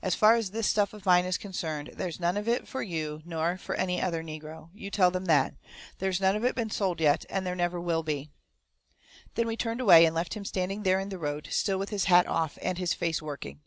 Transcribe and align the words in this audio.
As 0.00 0.14
far 0.14 0.36
as 0.36 0.52
this 0.52 0.66
stuff 0.66 0.94
of 0.94 1.04
mine 1.04 1.26
is 1.26 1.36
concerned, 1.36 1.90
there's 1.92 2.18
none 2.18 2.38
of 2.38 2.48
it 2.48 2.66
for 2.66 2.80
you 2.82 3.20
nor 3.26 3.58
for 3.58 3.74
any 3.74 4.00
other 4.00 4.22
negro. 4.22 4.70
You 4.72 4.90
tell 4.90 5.10
them 5.10 5.26
that. 5.26 5.52
There's 5.98 6.18
none 6.18 6.34
of 6.34 6.46
it 6.46 6.54
been 6.54 6.70
sold 6.70 6.98
yet 6.98 7.26
and 7.28 7.46
there 7.46 7.54
never 7.54 7.78
will 7.78 8.02
be." 8.02 8.30
Then 9.34 9.46
we 9.46 9.54
turned 9.54 9.82
away 9.82 10.06
and 10.06 10.14
left 10.14 10.32
him 10.32 10.46
standing 10.46 10.82
there 10.82 10.98
in 10.98 11.10
the 11.10 11.18
road, 11.18 11.48
still 11.50 11.78
with 11.78 11.90
his 11.90 12.04
hat 12.06 12.26
off 12.26 12.56
and 12.62 12.78
his 12.78 12.94
face 12.94 13.20
working. 13.20 13.60